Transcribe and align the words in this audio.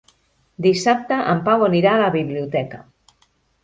Dissabte 0.67 1.21
en 1.35 1.45
Pau 1.51 1.69
anirà 1.69 1.95
a 1.95 2.03
la 2.07 2.11
biblioteca. 2.19 2.85